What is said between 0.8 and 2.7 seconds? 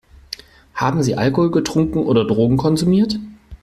Sie Alkohol getrunken oder Drogen